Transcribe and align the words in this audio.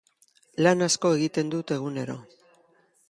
Lan 0.67 0.85
asko 0.85 1.11
egiten 1.17 1.53
dut 1.55 1.75
egunero. 1.77 2.17